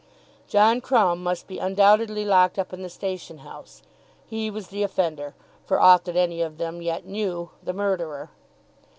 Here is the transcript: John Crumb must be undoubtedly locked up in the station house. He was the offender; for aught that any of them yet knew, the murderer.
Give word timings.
John 0.47 0.81
Crumb 0.81 1.21
must 1.21 1.45
be 1.45 1.59
undoubtedly 1.59 2.25
locked 2.25 2.57
up 2.57 2.73
in 2.73 2.81
the 2.81 2.89
station 2.89 3.37
house. 3.45 3.83
He 4.25 4.49
was 4.49 4.69
the 4.69 4.81
offender; 4.81 5.35
for 5.67 5.79
aught 5.79 6.05
that 6.05 6.15
any 6.15 6.41
of 6.41 6.57
them 6.57 6.81
yet 6.81 7.05
knew, 7.05 7.51
the 7.61 7.71
murderer. 7.73 8.31